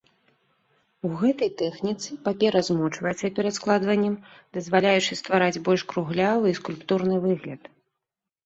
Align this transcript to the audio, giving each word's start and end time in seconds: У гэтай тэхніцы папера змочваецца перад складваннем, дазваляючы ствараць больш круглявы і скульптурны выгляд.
У 1.09 1.09
гэтай 1.19 1.49
тэхніцы 1.61 2.17
папера 2.25 2.59
змочваецца 2.69 3.31
перад 3.41 3.53
складваннем, 3.59 4.15
дазваляючы 4.59 5.19
ствараць 5.21 5.61
больш 5.69 5.81
круглявы 5.95 6.45
і 6.55 6.59
скульптурны 6.63 7.15
выгляд. 7.29 7.61